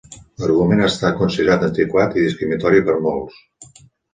L'argument 0.43 0.81
ha 0.83 0.87
estat 0.91 1.19
considerat 1.19 1.65
antiquat 1.69 2.17
i 2.21 2.25
discriminatori 2.27 2.85
per 2.89 2.99
molts. 3.05 3.89